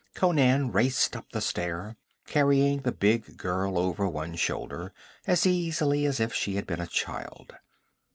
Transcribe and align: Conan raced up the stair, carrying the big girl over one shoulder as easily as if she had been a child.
Conan 0.15 0.71
raced 0.71 1.15
up 1.15 1.31
the 1.31 1.41
stair, 1.41 1.95
carrying 2.25 2.79
the 2.81 2.91
big 2.91 3.37
girl 3.37 3.77
over 3.77 4.07
one 4.07 4.35
shoulder 4.35 4.93
as 5.27 5.45
easily 5.45 6.07
as 6.07 6.19
if 6.19 6.33
she 6.33 6.55
had 6.55 6.65
been 6.65 6.81
a 6.81 6.87
child. 6.87 7.53